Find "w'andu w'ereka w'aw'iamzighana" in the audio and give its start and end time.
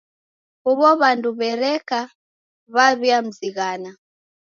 0.99-3.91